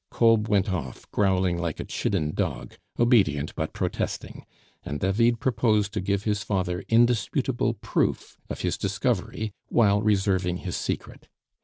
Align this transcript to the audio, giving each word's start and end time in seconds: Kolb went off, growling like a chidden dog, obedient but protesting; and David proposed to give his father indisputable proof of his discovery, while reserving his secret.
Kolb 0.09 0.47
went 0.47 0.67
off, 0.73 1.05
growling 1.11 1.59
like 1.59 1.79
a 1.79 1.85
chidden 1.85 2.33
dog, 2.33 2.73
obedient 2.97 3.53
but 3.53 3.71
protesting; 3.71 4.47
and 4.83 4.99
David 4.99 5.39
proposed 5.39 5.93
to 5.93 6.01
give 6.01 6.23
his 6.23 6.41
father 6.41 6.83
indisputable 6.89 7.75
proof 7.75 8.39
of 8.49 8.61
his 8.61 8.79
discovery, 8.79 9.53
while 9.67 10.01
reserving 10.01 10.57
his 10.65 10.75
secret. 10.75 11.27